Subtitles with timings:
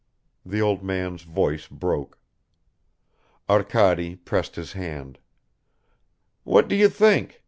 [0.43, 2.17] .'"The old man's voice broke.
[3.47, 5.19] Arkady pressed his hand.
[6.43, 7.39] "What do you think?"